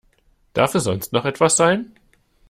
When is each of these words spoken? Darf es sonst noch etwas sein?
Darf 0.53 0.73
es 0.73 0.85
sonst 0.85 1.13
noch 1.13 1.25
etwas 1.25 1.55
sein? 1.57 1.91